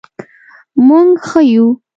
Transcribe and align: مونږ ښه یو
مونږ 0.87 1.09
ښه 1.27 1.41
یو 1.53 1.67